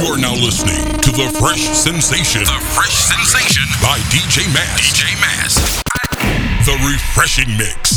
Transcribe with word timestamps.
You 0.00 0.06
are 0.06 0.16
now 0.16 0.32
listening 0.32 0.82
to 1.02 1.10
The 1.10 1.28
Fresh 1.38 1.60
Sensation. 1.76 2.40
The 2.44 2.58
Fresh 2.72 2.94
Sensation 2.94 3.64
by 3.82 3.98
DJ 4.08 4.50
Mass. 4.54 4.80
DJ 4.80 5.20
Mass. 5.20 5.82
The 6.64 6.72
Refreshing 6.88 7.54
Mix. 7.58 7.89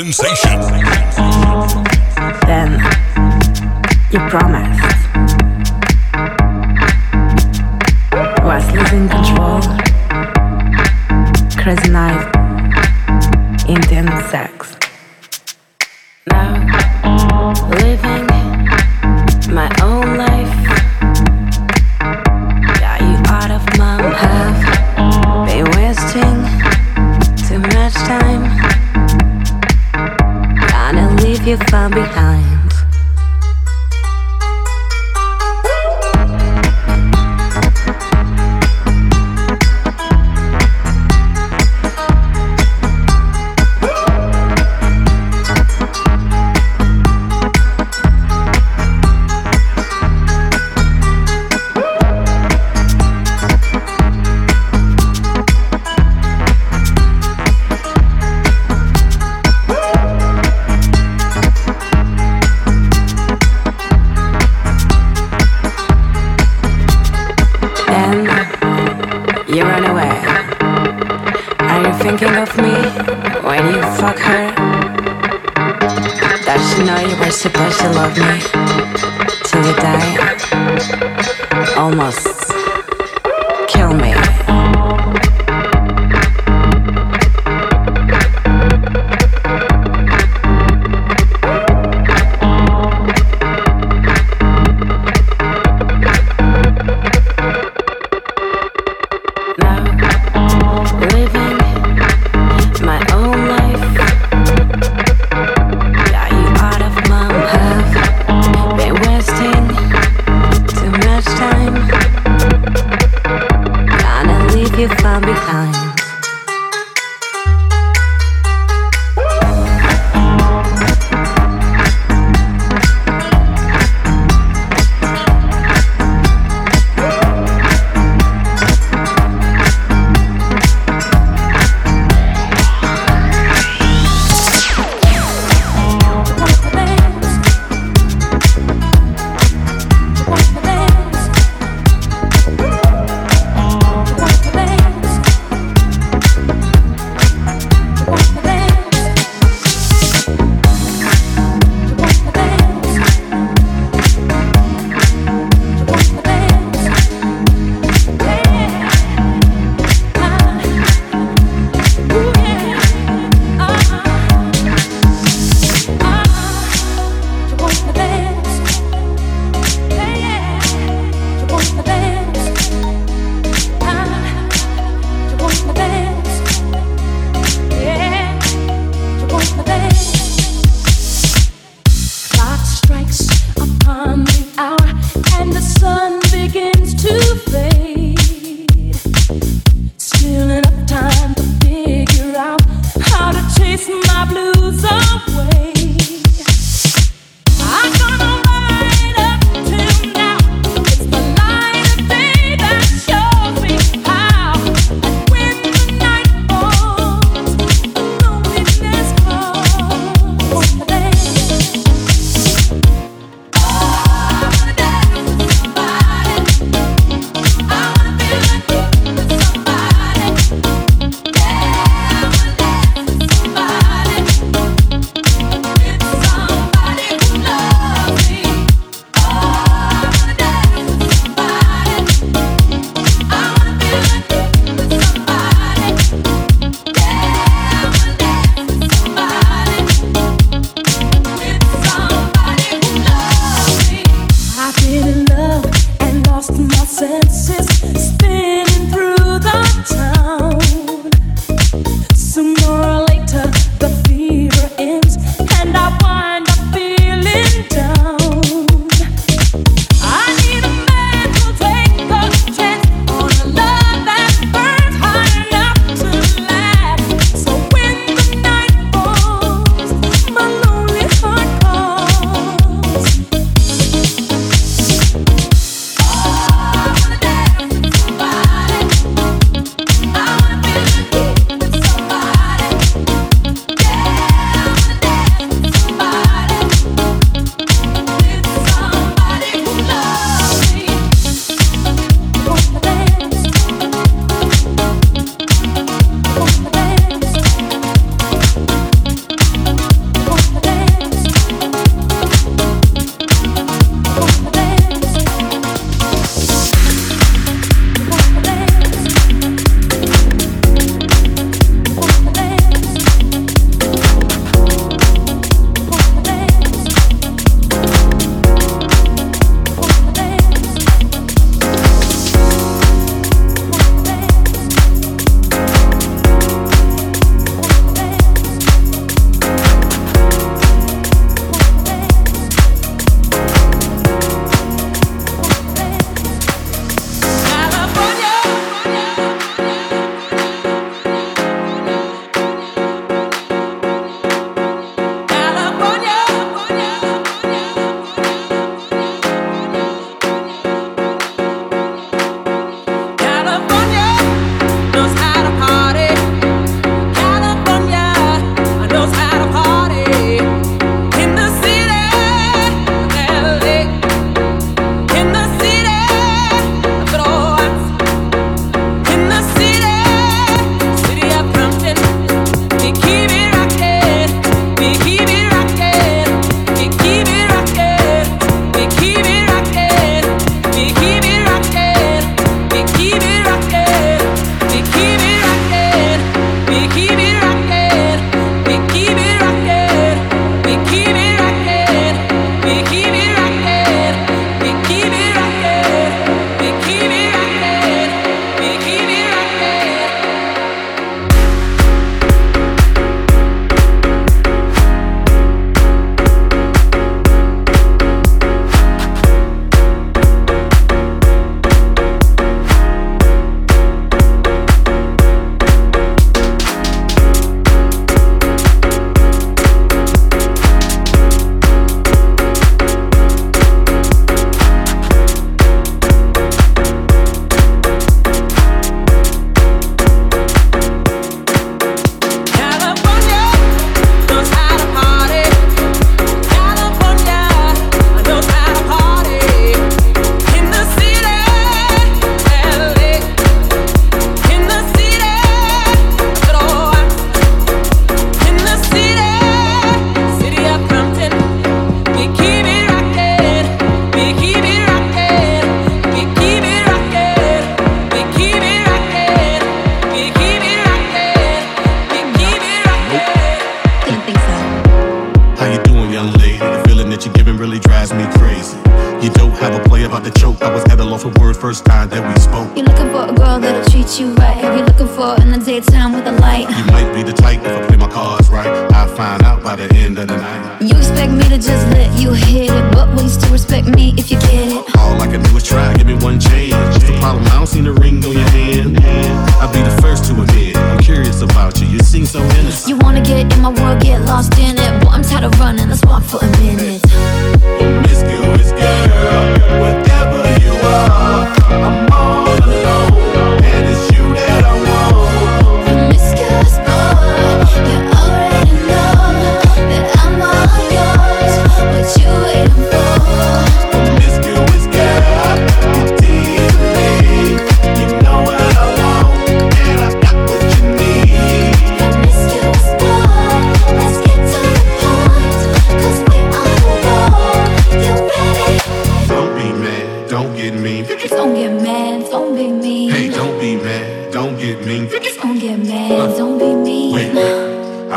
sensation. 0.00 0.49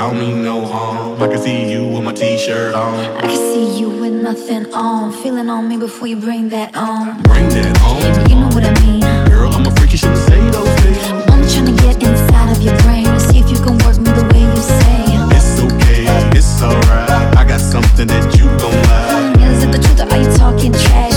I 0.04 0.10
don't 0.10 0.20
mean 0.20 0.44
no 0.44 0.66
harm. 0.66 1.22
I 1.22 1.30
can 1.30 1.38
see 1.38 1.72
you 1.72 1.88
with 1.88 2.04
my 2.04 2.12
t-shirt 2.12 2.76
on. 2.76 3.00
I 3.16 3.22
can 3.22 3.38
see 3.38 3.80
you 3.80 3.90
with 3.90 4.12
nothing 4.12 4.66
on. 4.74 5.14
Feeling 5.14 5.50
on 5.50 5.70
me 5.70 5.78
before 5.78 6.08
you 6.08 6.18
bring 6.18 6.50
that 6.50 6.76
on. 6.76 7.22
Bring 7.22 7.48
that 7.48 7.82
on. 7.82 8.30
You 8.30 8.36
know 8.36 8.50
what 8.50 8.66
I 8.66 8.74
mean. 8.84 9.00
Girl, 9.30 9.50
I'm 9.54 9.66
a 9.66 9.72
freak. 9.78 9.94
You 9.94 10.00
shouldn't 10.00 10.20
say 10.28 10.42
those 10.50 10.68
things. 10.82 10.98
I'm 11.32 11.48
trying 11.48 11.68
to 11.68 11.82
get 11.82 12.04
inside 12.04 12.52
of 12.52 12.62
your 12.62 12.78
brain 12.80 13.06
to 13.06 13.18
see 13.18 13.40
if 13.40 13.50
you 13.50 13.56
can 13.64 13.78
work 13.86 13.98
me 13.98 14.12
the 14.12 14.28
way 14.34 14.44
you 14.44 14.62
say. 14.76 15.06
It's 15.38 15.62
okay. 15.72 16.04
It's 16.38 16.62
alright. 16.62 17.38
I 17.38 17.46
got 17.48 17.62
something 17.62 18.08
that 18.08 18.38
you 18.38 18.44
don't 18.60 18.76
like. 18.92 19.56
Is 19.56 19.64
it 19.64 19.72
the 19.72 19.80
truth 19.80 20.02
or 20.02 20.12
are 20.12 20.20
you 20.20 20.38
talking 20.38 20.74
trash? 20.74 21.13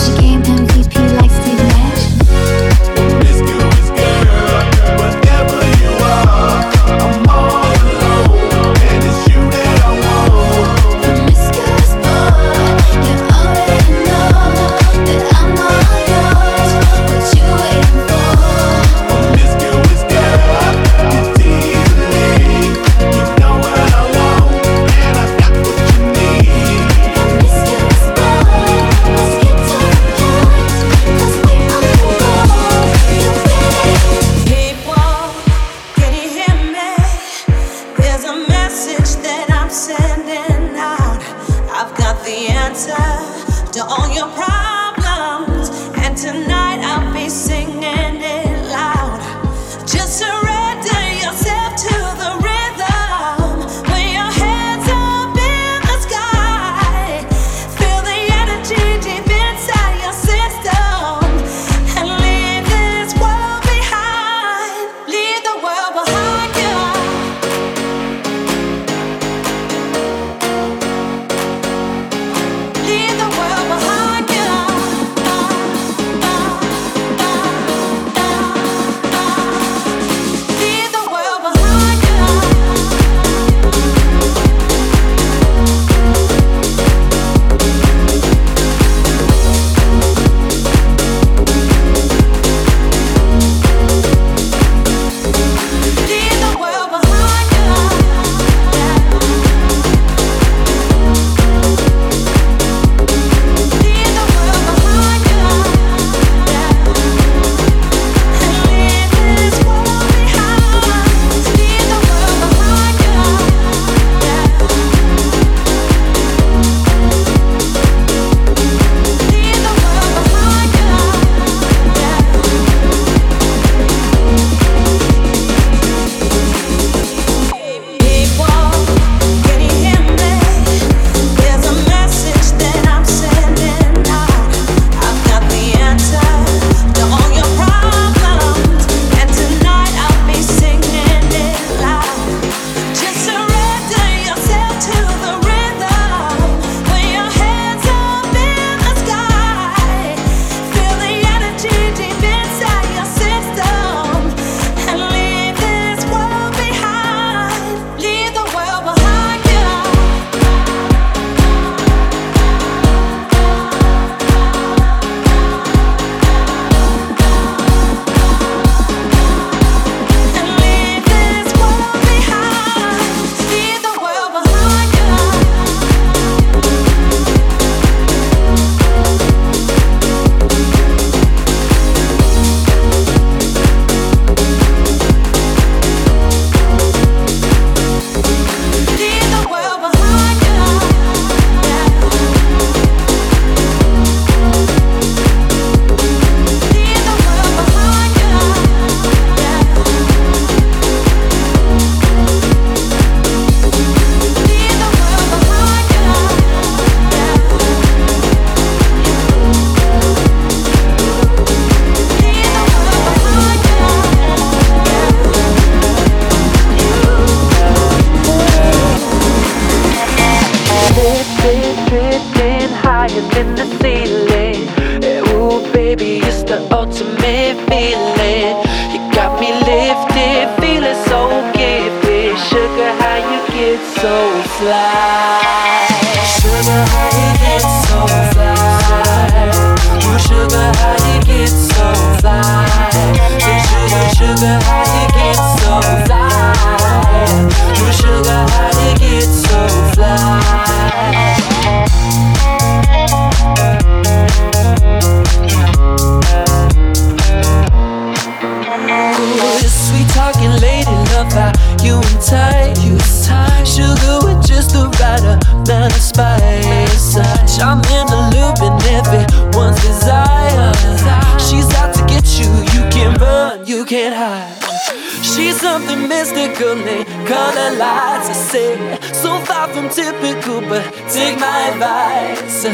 mystically 276.17 277.05
color 277.29 277.71
lights. 277.77 278.29
I 278.33 278.37
say, 278.53 278.73
so 279.13 279.31
far 279.45 279.69
from 279.69 279.89
typical, 279.91 280.61
but 280.63 280.83
take 281.13 281.37
my 281.39 281.59
advice. 281.71 282.65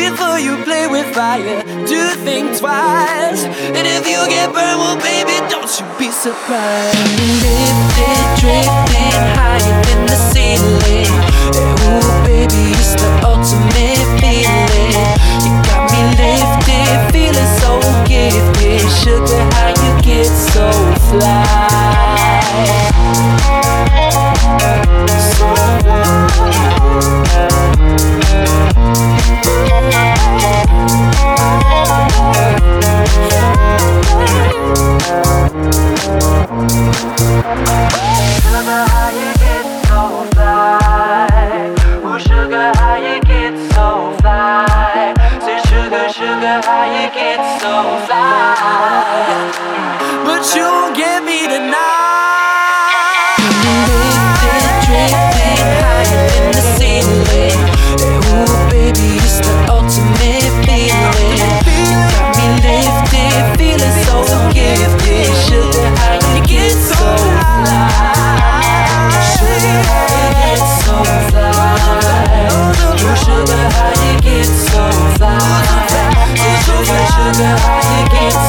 Before 0.00 0.38
you 0.38 0.54
play 0.68 0.86
with 0.86 1.08
fire, 1.14 1.62
do 1.88 2.00
think 2.26 2.58
twice. 2.60 3.42
And 3.76 3.84
if 3.96 4.04
you 4.12 4.20
get 4.28 4.52
burned, 4.52 4.78
well, 4.82 4.98
baby, 5.00 5.36
don't 5.48 5.70
you 5.78 5.86
be 5.98 6.10
surprised. 6.10 7.00
Lift 7.42 8.40
drifting 8.40 9.24
higher 9.38 9.76
than 9.86 10.00
the 10.10 10.18
ceiling. 10.30 11.12
Yeah, 11.56 11.84
ooh, 11.88 12.12
baby, 12.28 12.62
it's 12.80 12.92
the 13.00 13.10
ultimate 13.32 14.08
feeling. 14.20 15.16
You 15.44 15.52
got 15.68 15.88
me 15.92 16.02
lifted, 16.20 16.96
feeling 17.12 17.50
so 17.62 17.72
gifted. 18.10 18.84
Sugar, 19.00 19.42
how 19.56 19.70
you 19.82 19.92
get 20.02 20.28
so 20.52 20.68
fly? 21.08 22.19
Thank 36.60 37.09
I 77.42 78.06
can't. 78.10 78.39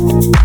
You. 0.00 0.39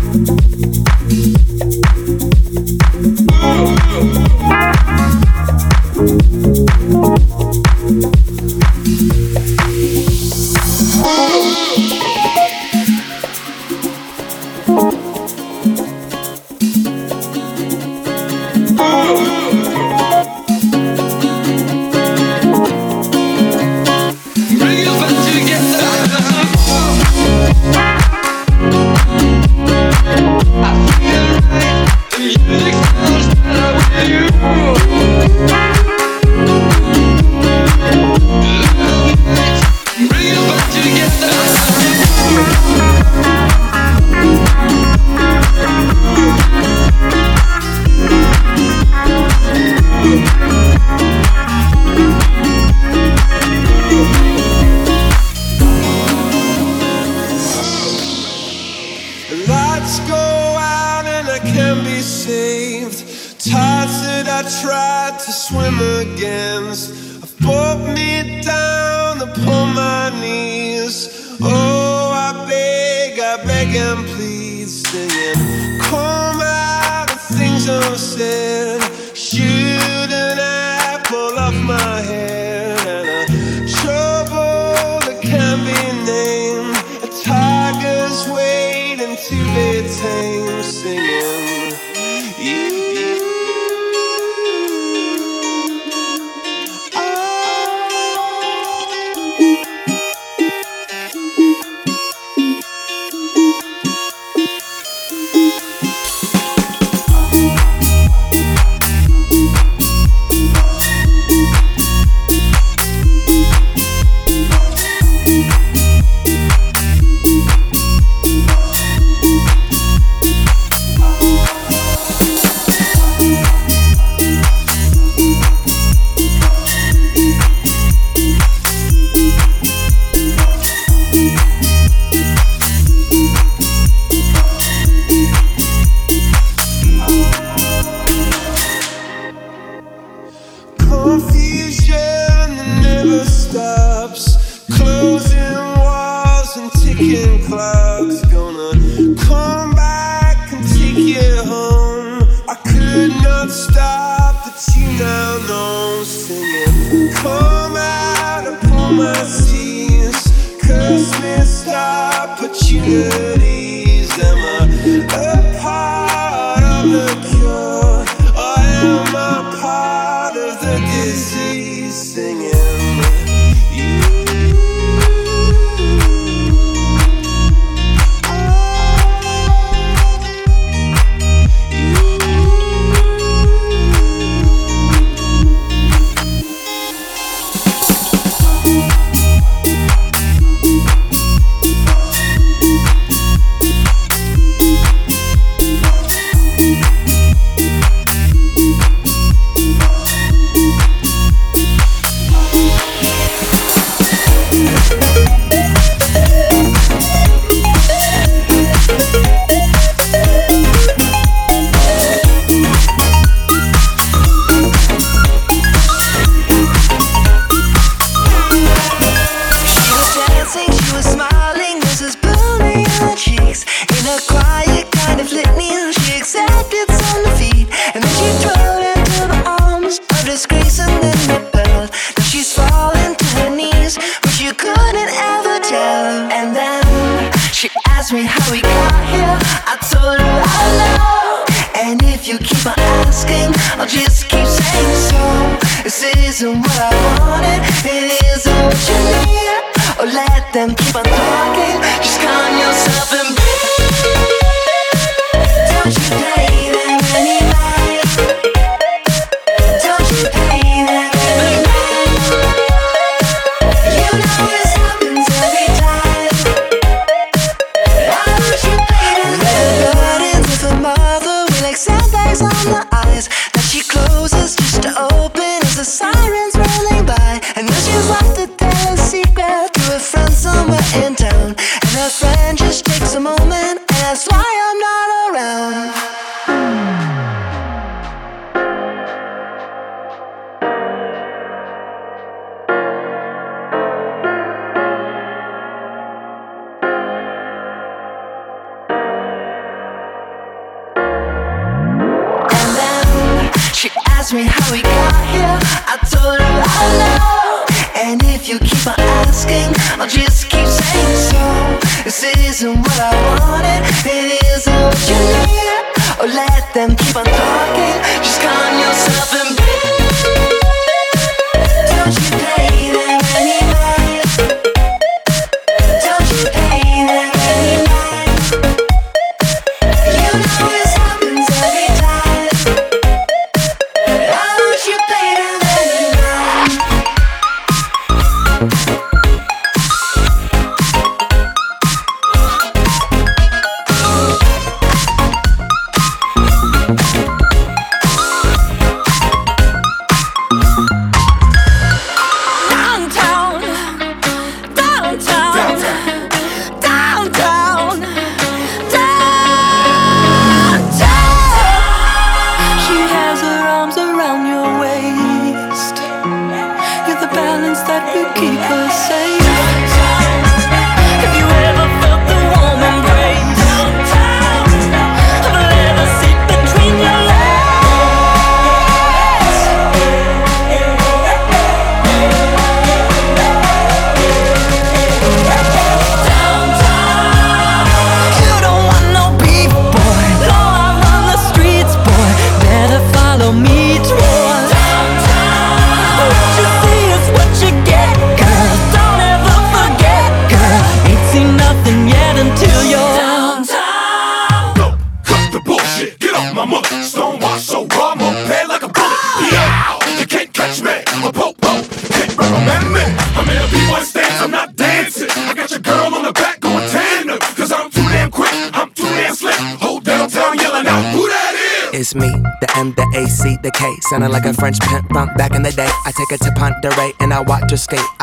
She 304.26 304.34
me 304.34 304.42
how 304.42 304.72
we 304.72 304.95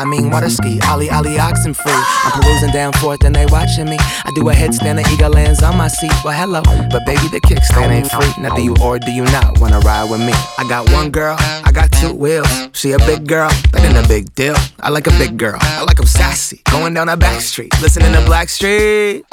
I 0.04 0.06
mean, 0.06 0.28
water 0.28 0.50
ski, 0.50 0.78
Ollie, 0.86 1.08
Ollie, 1.08 1.38
oxen 1.38 1.72
free. 1.72 1.90
I'm 1.90 2.42
perusing 2.42 2.72
down 2.72 2.92
forth 2.92 3.24
and 3.24 3.34
they 3.34 3.46
watching 3.46 3.86
me. 3.86 3.96
I 3.98 4.30
do 4.34 4.46
a 4.50 4.52
headstand, 4.52 5.02
the 5.02 5.10
eagle 5.10 5.30
lands 5.30 5.62
on 5.62 5.78
my 5.78 5.88
seat. 5.88 6.12
Well, 6.22 6.38
hello, 6.38 6.60
but 6.90 7.06
baby, 7.06 7.26
the 7.28 7.40
kickstand 7.40 7.88
ain't 7.88 8.10
free. 8.10 8.42
Now, 8.42 8.54
do 8.54 8.62
you 8.62 8.76
or 8.82 8.98
do 8.98 9.10
you 9.10 9.24
not 9.24 9.58
wanna 9.60 9.80
ride 9.80 10.10
with 10.10 10.20
me? 10.20 10.34
I 10.58 10.66
got 10.68 10.92
one 10.92 11.10
girl, 11.10 11.36
I 11.38 11.72
got 11.72 11.90
two 11.90 12.12
wheels. 12.12 12.68
She 12.72 12.92
a 12.92 12.98
big 12.98 13.26
girl, 13.26 13.48
that 13.72 13.82
ain't 13.82 13.96
a 13.96 14.06
big 14.06 14.34
deal. 14.34 14.56
I 14.80 14.90
like 14.90 15.06
a 15.06 15.12
big 15.12 15.38
girl, 15.38 15.56
I 15.58 15.82
like 15.84 15.98
'em 15.98 16.04
sassy. 16.06 16.60
Going 16.70 16.92
down 16.92 17.08
a 17.08 17.16
back 17.16 17.40
street, 17.40 17.72
listening 17.80 18.12
to 18.12 18.20
Blackstreet. 18.28 19.24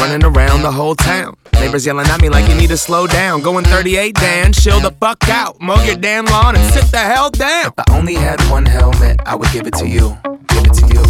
Running 0.00 0.24
around 0.24 0.62
the 0.62 0.72
whole 0.72 0.94
town. 0.94 1.36
Neighbors 1.54 1.86
yelling 1.86 2.06
at 2.06 2.20
me 2.20 2.28
like 2.28 2.48
you 2.48 2.54
need 2.54 2.68
to 2.68 2.76
slow 2.76 3.06
down. 3.06 3.40
Going 3.40 3.64
38, 3.64 4.14
Dan, 4.14 4.52
chill 4.52 4.80
the 4.80 4.90
fuck 5.00 5.28
out. 5.28 5.60
Mow 5.60 5.82
your 5.84 5.96
damn 5.96 6.26
lawn 6.26 6.56
and 6.56 6.74
sit 6.74 6.90
the 6.90 6.98
hell 6.98 7.30
down. 7.30 7.66
If 7.66 7.74
I 7.78 7.84
only 7.96 8.14
had 8.14 8.40
one 8.50 8.66
helmet, 8.66 9.20
I 9.24 9.34
would 9.34 9.50
give 9.52 9.66
it 9.66 9.74
to 9.74 9.88
you. 9.88 10.16
Give 10.48 10.64
it 10.64 10.74
to 10.74 10.86
you. 10.86 11.02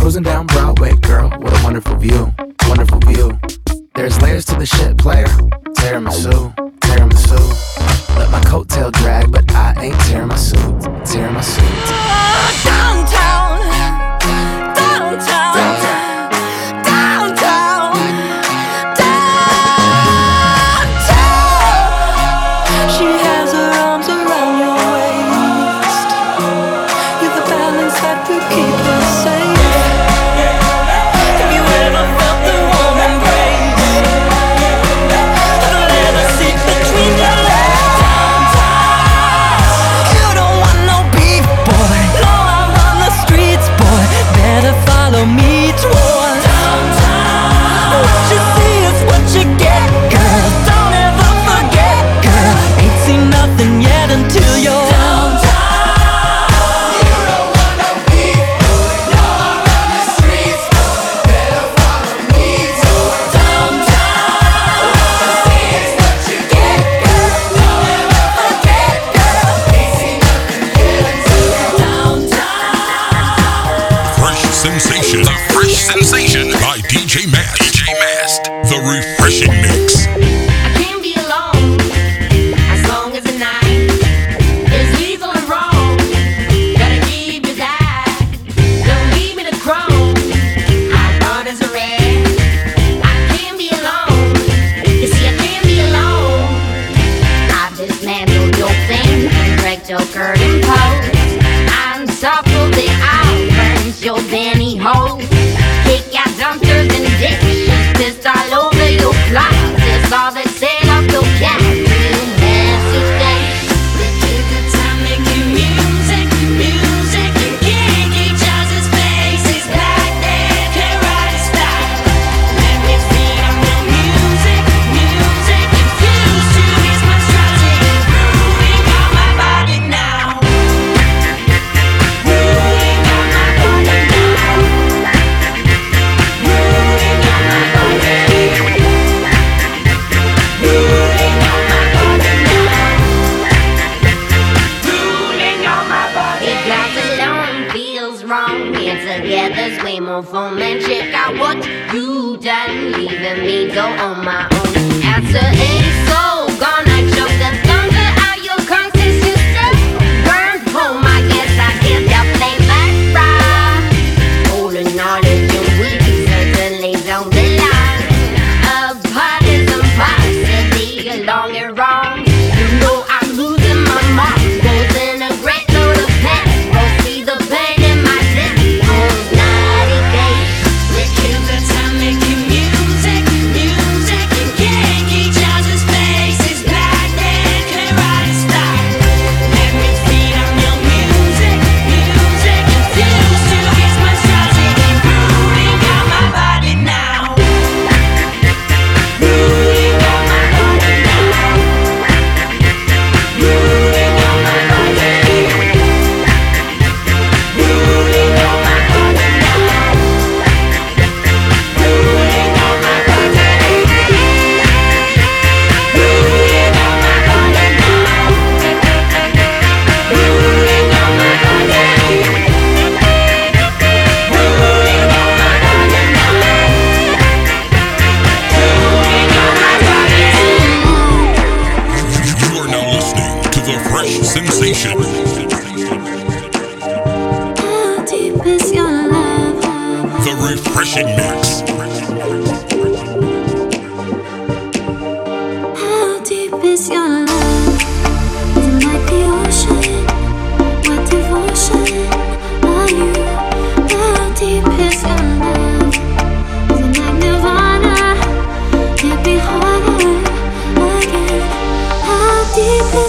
Cruising 0.00 0.22
down 0.22 0.46
Broadway, 0.46 0.96
girl, 0.96 1.28
what 1.38 1.52
a 1.52 1.62
wonderful 1.62 1.96
view. 1.96 2.32
Wonderful 2.66 3.00
view. 3.00 3.38
There's 3.94 4.20
layers 4.22 4.44
to 4.46 4.54
the 4.54 4.66
shit, 4.66 4.96
player. 4.96 5.26
Tiramisu, 5.76 6.54
tiramisu. 6.80 8.16
Let 8.16 8.30
my 8.30 8.40
coattail 8.40 8.90
drag, 8.92 9.30
but 9.30 9.50
I 9.52 9.74
ain't 9.82 10.00
tearing 10.00 10.28
my 10.28 10.36
suit. 10.36 10.58
Tearing 11.04 11.34
my 11.34 11.40
suit. 11.40 11.62
Downtown, 11.62 13.04
downtown, 13.04 13.21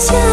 家 0.04 0.33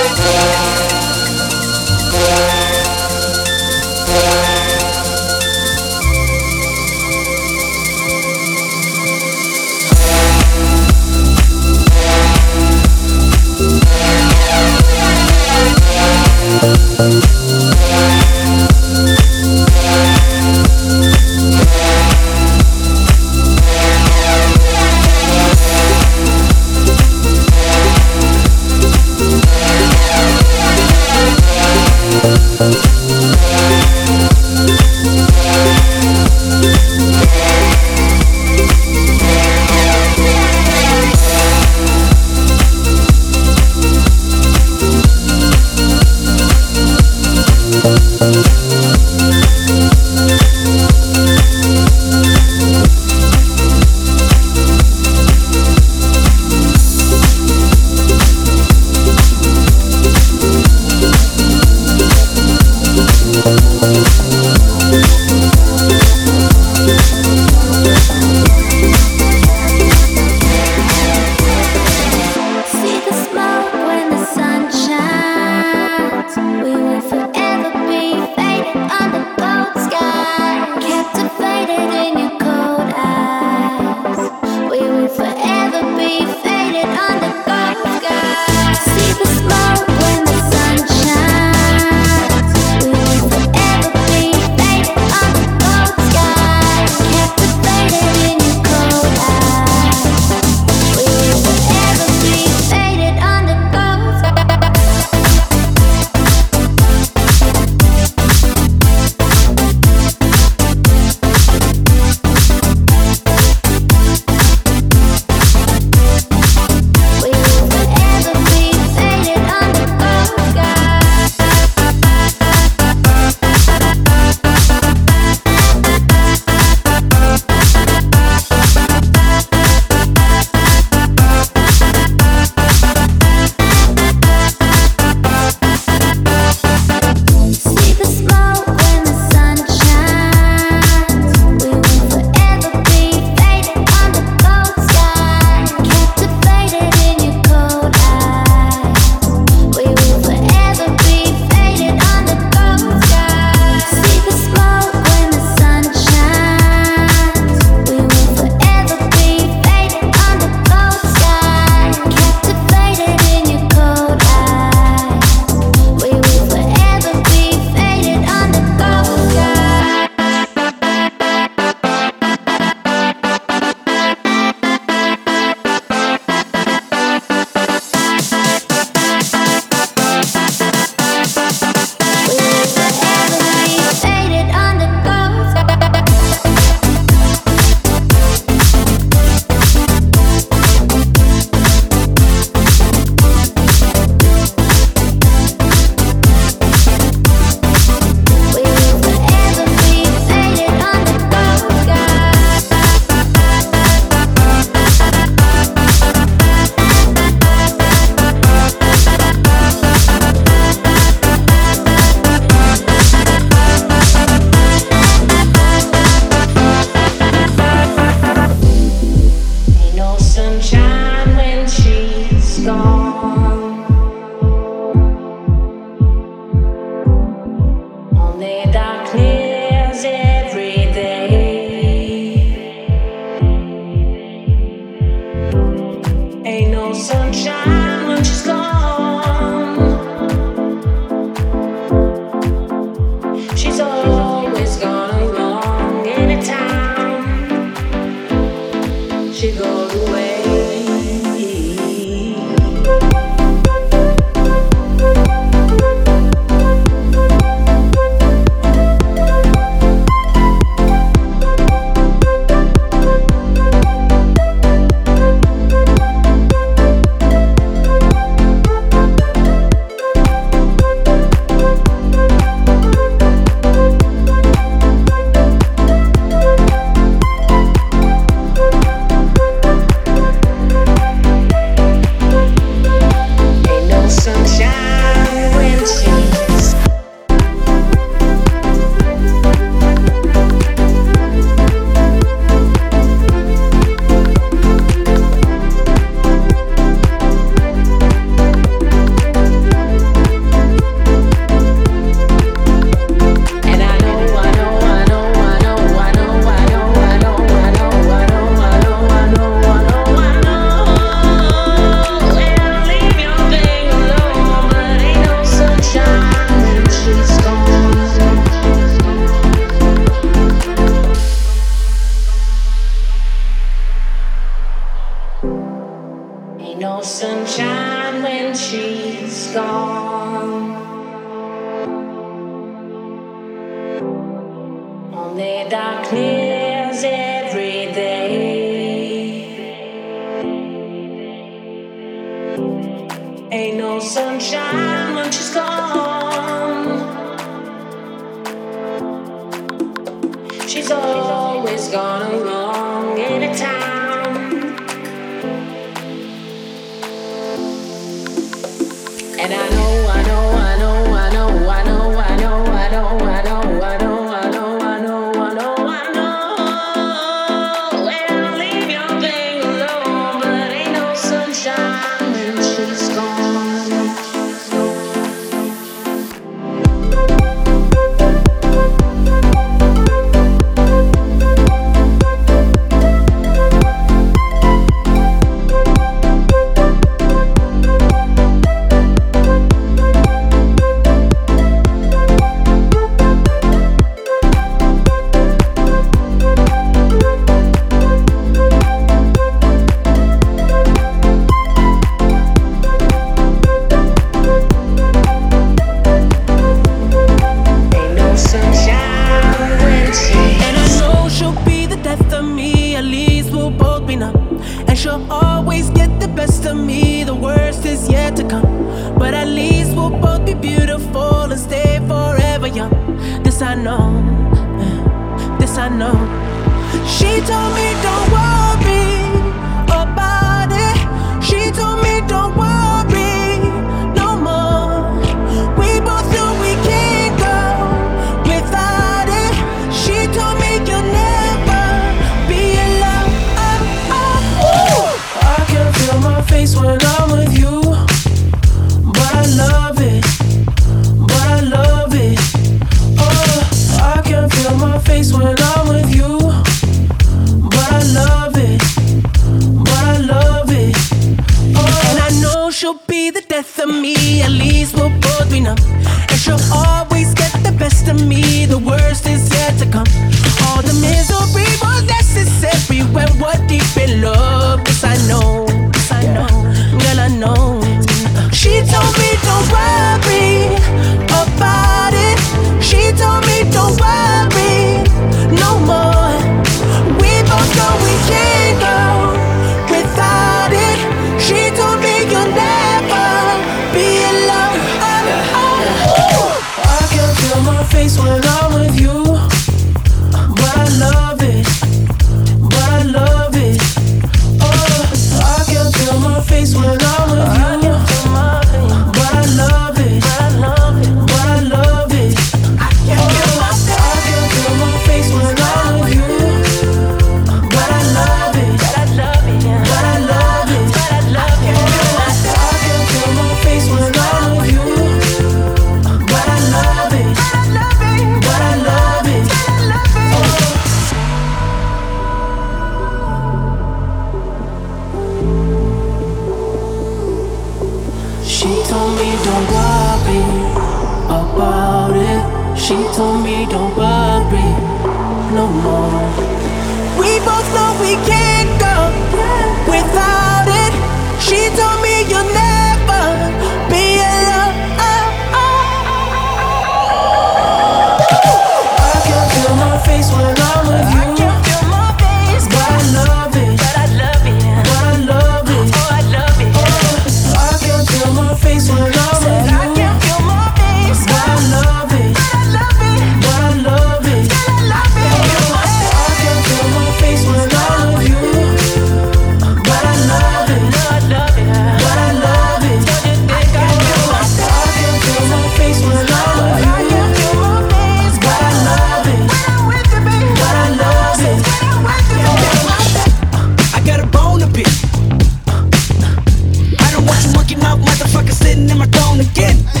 Again. 599.41 600.00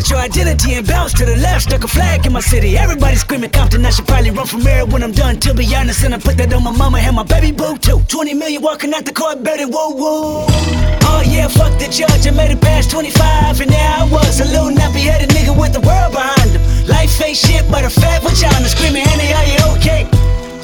at 0.00 0.08
your 0.08 0.18
identity 0.18 0.74
and 0.74 0.86
bounce 0.86 1.12
to 1.12 1.24
the 1.26 1.36
left. 1.36 1.62
Stuck 1.68 1.84
a 1.84 1.88
flag 1.88 2.24
in 2.24 2.32
my 2.32 2.40
city. 2.40 2.78
Everybody 2.78 3.16
screaming 3.16 3.50
Compton. 3.50 3.84
I 3.84 3.90
should 3.90 4.06
probably 4.06 4.30
run 4.30 4.46
from 4.46 4.64
mayor 4.64 4.86
when 4.86 5.02
I'm 5.02 5.12
done. 5.12 5.36
To 5.40 5.52
be 5.52 5.64
honest, 5.74 6.04
and 6.04 6.14
I 6.14 6.18
put 6.18 6.36
that 6.38 6.52
on 6.52 6.64
my 6.64 6.72
mama 6.72 6.98
and 6.98 7.16
my 7.16 7.22
baby 7.22 7.52
boo 7.52 7.76
too. 7.76 8.00
20 8.08 8.34
million 8.34 8.62
walking 8.62 8.94
out 8.94 9.04
the 9.04 9.12
court, 9.12 9.42
better 9.42 9.66
Whoa, 9.66 9.90
whoa. 10.00 10.46
Oh 11.10 11.22
yeah, 11.26 11.48
fuck 11.48 11.72
the 11.78 11.88
judge. 11.88 12.26
I 12.26 12.30
made 12.30 12.50
it 12.50 12.60
past 12.60 12.90
25, 12.90 13.60
and 13.60 13.70
now 13.70 14.04
I 14.04 14.10
was, 14.10 14.40
a 14.40 14.46
little 14.46 14.70
nappy-headed 14.70 15.30
nigga 15.30 15.52
with 15.58 15.72
the 15.72 15.80
world 15.80 16.12
behind 16.12 16.50
him. 16.50 16.62
Life 16.88 17.20
ain't 17.20 17.36
shit, 17.36 17.64
but 17.70 17.84
a 17.84 17.90
fact 17.90 18.24
vagina 18.24 18.68
screaming, 18.68 19.04
Annie, 19.04 19.32
are 19.36 19.48
you 19.52 19.60
okay? 19.76 20.02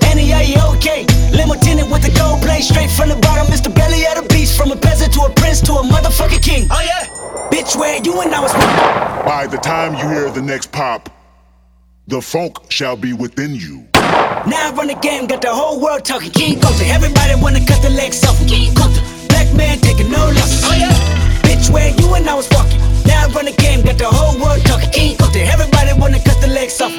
Annie, 0.08 0.32
are 0.32 0.42
you 0.42 0.58
okay? 0.76 1.15
By 9.46 9.52
the 9.52 9.58
time 9.58 9.92
you 9.94 10.08
hear 10.08 10.28
the 10.28 10.42
next 10.42 10.72
pop, 10.72 11.08
the 12.08 12.20
funk 12.20 12.58
shall 12.68 12.96
be 12.96 13.12
within 13.12 13.54
you. 13.54 13.86
Now 13.94 14.50
I 14.50 14.72
run 14.76 14.88
the 14.88 14.98
game, 15.00 15.28
got 15.28 15.40
the 15.40 15.54
whole 15.54 15.80
world 15.80 16.04
talking. 16.04 16.32
King 16.32 16.58
Kunta, 16.58 16.82
everybody 16.88 17.40
wanna 17.40 17.64
cut 17.64 17.80
the 17.80 17.90
legs 17.90 18.24
off. 18.24 18.36
King 18.48 18.74
Kunta, 18.74 19.00
black 19.28 19.46
man 19.54 19.78
taking 19.78 20.10
no 20.10 20.18
losses. 20.18 20.64
Oh, 20.64 20.74
yeah. 20.74 20.90
Bitch, 21.42 21.70
where 21.70 21.94
you 21.94 22.12
and 22.16 22.28
I 22.28 22.34
was 22.34 22.48
walking. 22.50 22.80
Now 23.06 23.22
I 23.22 23.30
run 23.30 23.44
the 23.44 23.52
game, 23.52 23.82
got 23.82 23.98
the 23.98 24.08
whole 24.08 24.34
world 24.42 24.64
talking. 24.64 24.90
King 24.90 25.16
Kunta, 25.16 25.46
everybody 25.46 25.92
wanna 25.96 26.18
cut 26.18 26.40
the 26.40 26.48
legs 26.48 26.80
off. 26.80 26.90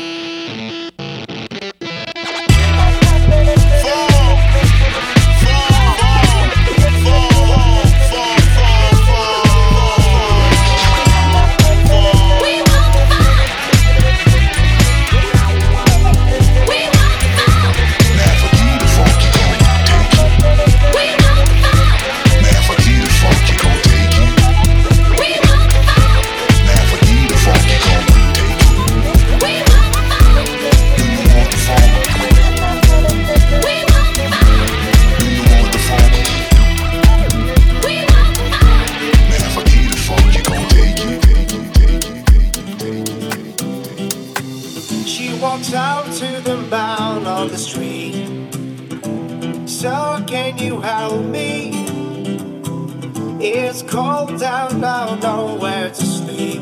cold 53.98 54.40
down 54.40 54.80
low, 54.80 55.16
nowhere 55.16 55.90
to 55.90 56.06
sleep. 56.06 56.62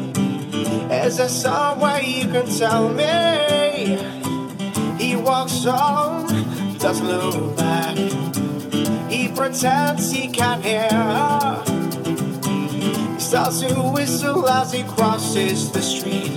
Is 0.89 1.17
there 1.17 1.27
some 1.27 1.81
way 1.81 2.01
you 2.05 2.25
can 2.31 2.45
tell 2.45 2.87
me? 2.87 3.97
He 4.97 5.17
walks 5.17 5.65
on, 5.65 6.27
doesn't 6.77 7.05
look 7.05 7.57
back. 7.57 7.97
He 9.09 9.27
pretends 9.27 10.11
he 10.11 10.29
can't 10.29 10.63
hear. 10.63 10.87
He 13.15 13.19
starts 13.19 13.59
to 13.59 13.73
whistle 13.95 14.47
as 14.47 14.71
he 14.71 14.83
crosses 14.83 15.73
the 15.73 15.81
street. 15.81 16.31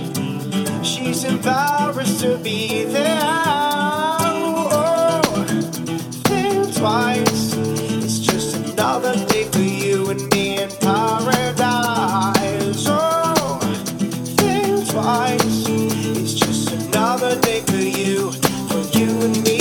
She's 0.83 1.23
embarrassed 1.23 2.19
to 2.23 2.37
be 2.39 2.83
there. 2.83 3.21
Oh, 4.21 5.21
think 6.25 6.75
twice. 6.75 7.58
with 19.19 19.43
me. 19.45 19.58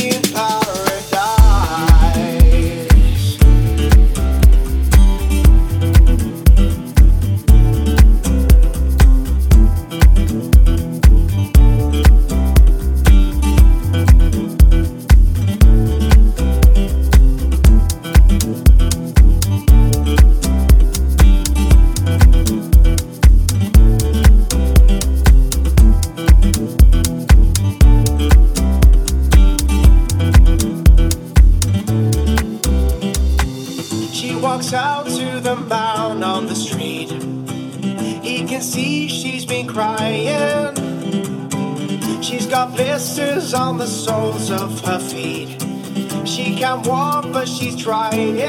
crying. 39.78 40.74
She's 42.20 42.46
got 42.46 42.74
blisters 42.74 43.54
on 43.54 43.78
the 43.78 43.86
soles 43.86 44.50
of 44.50 44.80
her 44.84 44.98
feet. 44.98 45.50
She 46.26 46.56
can't 46.56 46.84
walk, 46.84 47.26
but 47.32 47.46
she's 47.46 47.76
trying. 47.76 48.40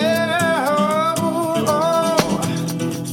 Oh. 1.21 1.21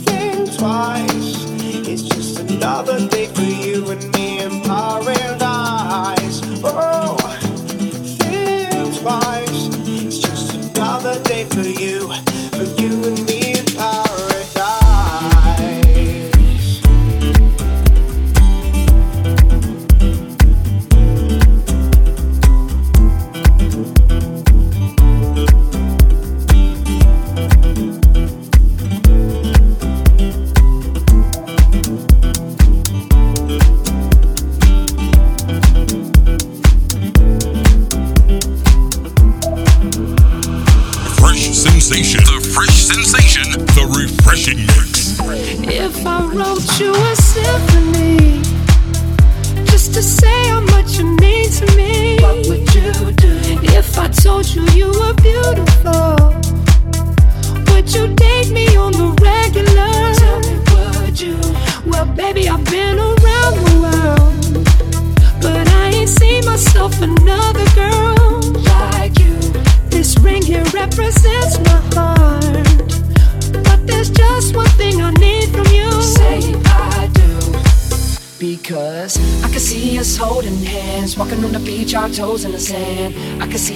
Think 0.07 0.57
twice. 0.57 1.45
It's 1.91 2.05
just 2.05 2.39
another 2.39 3.07
day 3.07 3.27
for 3.27 3.43
you 3.43 3.91
and 3.91 4.11
me 4.15 4.41
in 4.41 4.63
paradise. 4.63 6.41
Oh, 6.65 7.19
think 8.21 8.99
twice. 8.99 9.69
It's 10.07 10.19
just 10.21 10.55
another 10.55 11.23
day 11.25 11.45
for 11.45 11.69
you, 11.83 12.09
for 12.57 12.65
you 12.81 12.93
and 13.09 13.27
me. 13.27 13.36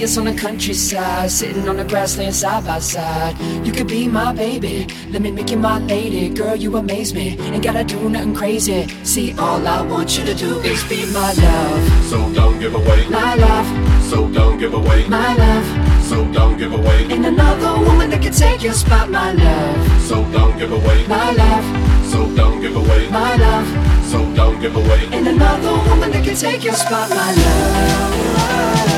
See 0.01 0.05
us 0.05 0.17
on 0.17 0.25
the 0.25 0.35
countryside, 0.35 1.31
sitting 1.31 1.69
on 1.69 1.77
the 1.77 1.85
grassland 1.85 2.35
side 2.35 2.65
by 2.65 2.79
side. 2.79 3.37
You 3.67 3.73
could 3.73 3.89
be 3.89 4.09
my 4.09 4.33
baby, 4.33 4.87
let 5.11 5.21
me 5.21 5.31
make 5.31 5.51
you 5.51 5.59
my 5.59 5.79
lady. 5.79 6.31
Girl, 6.31 6.57
you 6.57 6.75
amaze 6.77 7.13
me, 7.13 7.39
ain't 7.39 7.63
gotta 7.63 7.85
do 7.85 8.09
nothing 8.09 8.35
crazy. 8.35 8.89
See, 9.05 9.33
all 9.39 9.67
I 9.67 9.83
want 9.83 10.17
you 10.17 10.25
to 10.25 10.35
do 10.35 10.61
is 10.61 10.83
be 10.85 11.05
my 11.13 11.33
love. 11.33 12.05
So 12.05 12.33
don't 12.33 12.59
give 12.59 12.75
away 12.75 13.09
My 13.09 13.35
love, 13.35 13.69
So 14.11 14.31
don't 14.31 14.59
give 14.59 14.73
away 14.75 15.07
my 15.09 15.35
love. 15.37 15.67
So 16.09 16.33
don't 16.33 16.57
give 16.57 16.73
away 16.73 17.05
Ain't 17.13 17.27
another 17.27 17.73
woman 17.87 18.11
that 18.11 18.23
can 18.23 18.33
take 18.33 18.63
your 18.63 18.73
spot, 18.73 19.11
my 19.11 19.33
love. 19.33 20.03
So 20.03 20.17
don't 20.33 20.57
give 20.59 20.73
away 20.73 21.07
My 21.09 21.31
love, 21.33 21.65
So 22.11 22.35
don't 22.35 22.61
give 22.61 22.75
away 22.75 23.09
my 23.11 23.37
love. 23.37 23.69
So 24.11 24.19
don't 24.35 24.61
give 24.61 24.75
away 24.75 25.03
Ain't 25.13 25.29
another 25.29 25.75
woman 25.91 26.11
that 26.13 26.25
can 26.25 26.37
take 26.37 26.65
your 26.65 26.75
spot, 26.75 27.11
my 27.11 27.35
love. 27.35 28.90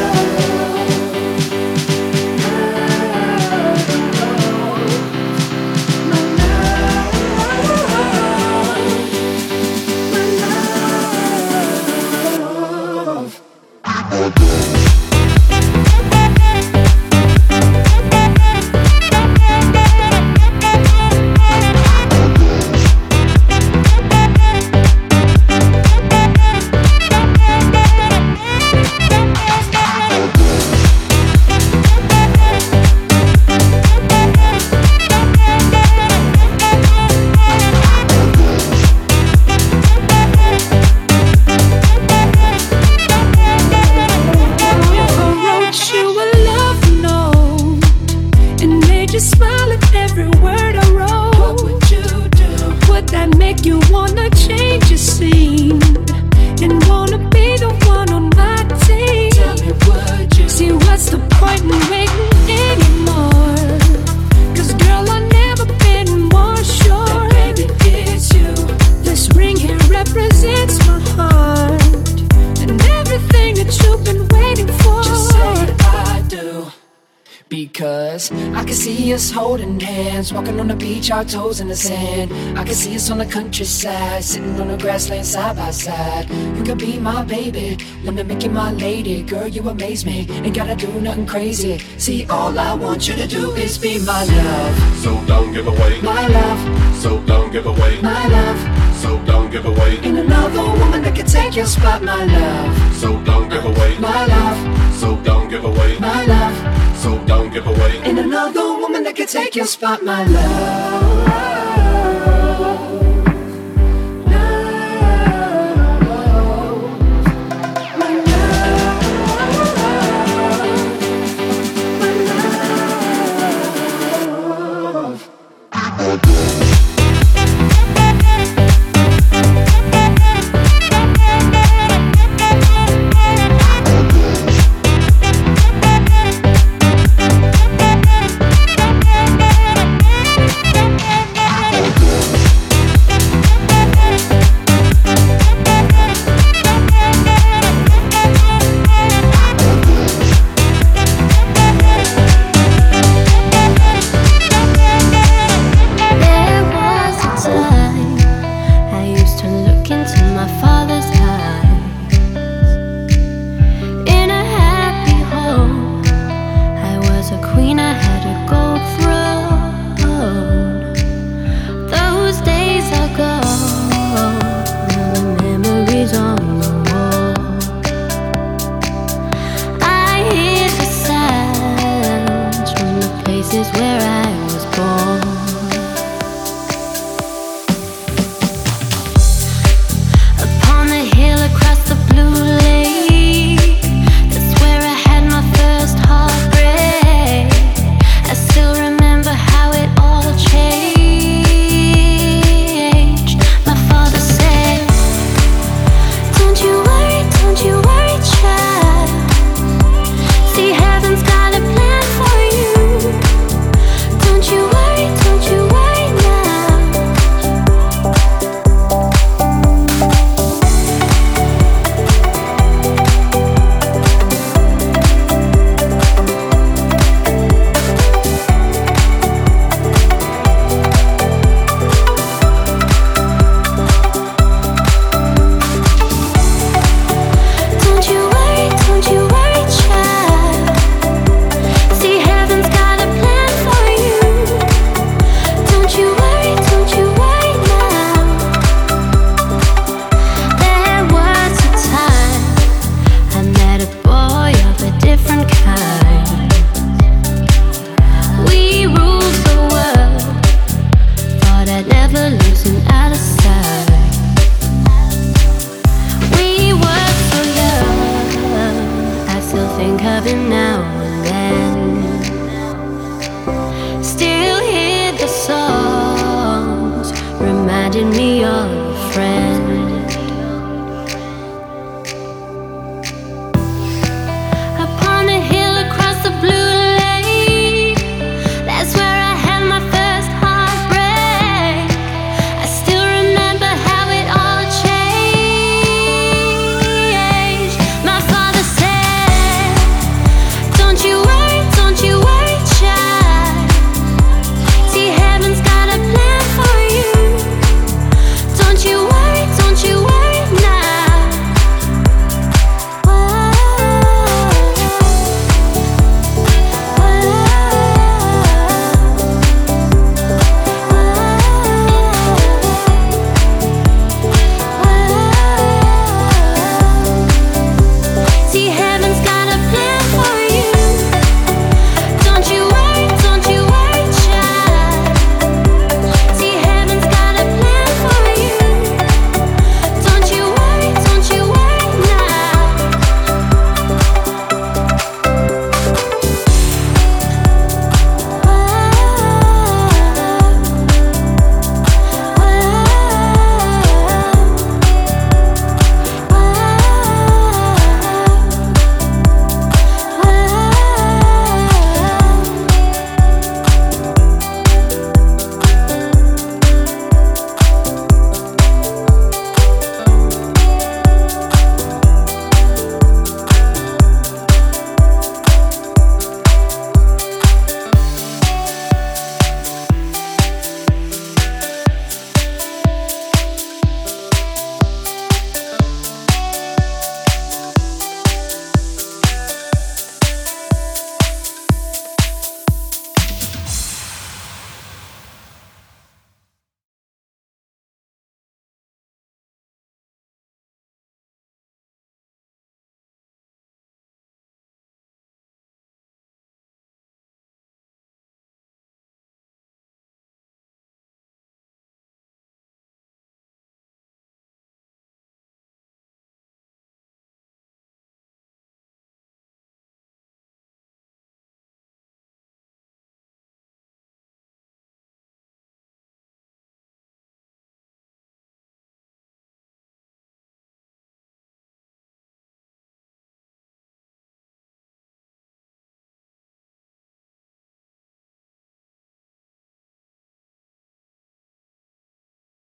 Our 81.22 81.28
toes 81.28 81.60
in 81.60 81.68
the 81.68 81.76
sand. 81.76 82.32
I 82.58 82.64
can 82.64 82.74
see 82.74 82.96
us 82.96 83.10
on 83.10 83.18
the 83.18 83.26
countryside, 83.26 84.24
sitting 84.24 84.60
on 84.60 84.68
the 84.68 84.76
grassland 84.76 85.24
side 85.24 85.56
by 85.56 85.70
side. 85.70 86.28
You 86.56 86.64
could 86.64 86.78
be 86.78 86.98
my 86.98 87.22
baby, 87.24 87.78
let 88.02 88.14
me 88.14 88.22
make 88.24 88.42
you 88.42 88.50
my 88.50 88.72
lady. 88.72 89.22
Girl, 89.22 89.46
you 89.46 89.68
amaze 89.68 90.04
me, 90.04 90.26
ain't 90.30 90.56
gotta 90.56 90.74
do 90.74 90.88
nothing 91.00 91.26
crazy. 91.26 91.78
See, 91.96 92.26
all 92.26 92.58
I 92.58 92.74
want 92.74 93.06
you 93.06 93.14
to 93.14 93.26
do 93.28 93.52
is 93.52 93.78
be 93.78 94.00
my 94.04 94.24
love, 94.24 94.74
So 94.98 95.24
don't 95.26 95.52
give 95.52 95.66
away 95.68 96.00
my 96.02 96.26
love, 96.26 96.96
So 96.96 97.22
don't 97.22 97.52
give 97.52 97.66
away 97.66 98.00
my 98.02 98.26
love. 98.26 98.60
So 98.96 99.24
don't 99.24 99.50
give 99.50 99.66
away 99.66 99.98
Ain't 100.02 100.18
another 100.18 100.64
woman 100.80 101.02
that 101.02 101.14
can 101.14 101.26
take 101.26 101.54
your 101.54 101.66
spot, 101.66 102.02
my 102.02 102.24
love, 102.24 102.96
So 102.96 103.22
don't 103.22 103.48
give 103.48 103.64
away 103.64 103.98
my 103.98 104.26
love, 104.26 104.58
So 104.96 105.16
don't 105.22 105.48
give 105.48 105.64
away 105.64 105.98
my 106.00 106.24
love. 106.24 106.98
So 106.98 107.24
don't 107.26 107.52
give 107.52 107.66
away 107.66 107.98
Ain't 108.02 108.18
another 108.18 108.71
can 109.12 109.26
take 109.26 109.54
your 109.54 109.66
spot, 109.66 110.02
my 110.02 110.24
love. 110.24 111.21